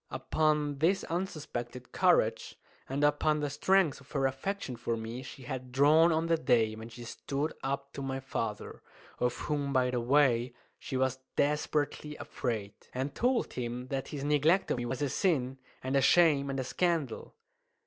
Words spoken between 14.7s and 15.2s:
of me was a